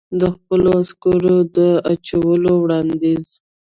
د 0.19 0.21
خپلو 0.33 0.69
عسکرو 0.79 1.35
د 1.55 1.57
اچولو 1.91 2.51
وړاندیز. 2.59 3.25